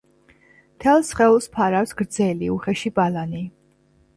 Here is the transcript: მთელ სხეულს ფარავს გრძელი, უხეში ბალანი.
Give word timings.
მთელ 0.77 1.03
სხეულს 1.09 1.49
ფარავს 1.57 1.93
გრძელი, 2.01 2.51
უხეში 2.55 2.93
ბალანი. 2.99 3.45